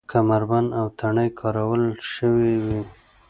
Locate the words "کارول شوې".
1.39-2.53